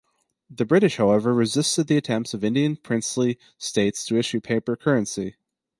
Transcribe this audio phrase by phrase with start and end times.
[0.49, 5.35] The British, however resisted the attempts of Indian princely states to issue paper currency.